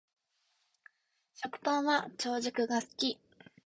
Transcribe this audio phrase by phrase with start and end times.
[1.35, 3.19] 食パンは長熟が好き